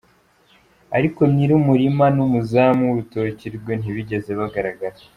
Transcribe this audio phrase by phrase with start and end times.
[0.97, 4.97] Ariko nyir’umurima n’umuzamu w’urutoki rwe ntibigeze bagaragara.